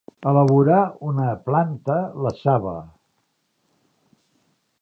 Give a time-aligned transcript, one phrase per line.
[0.29, 0.77] Elaborar,
[1.09, 2.75] una planta, la saba.